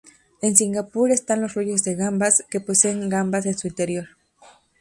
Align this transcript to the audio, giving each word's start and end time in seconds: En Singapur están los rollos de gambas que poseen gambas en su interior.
En 0.41 0.55
Singapur 0.55 1.11
están 1.11 1.41
los 1.41 1.53
rollos 1.53 1.83
de 1.83 1.93
gambas 1.93 2.43
que 2.49 2.59
poseen 2.59 3.07
gambas 3.07 3.45
en 3.45 3.55
su 3.55 3.67
interior. 3.67 4.07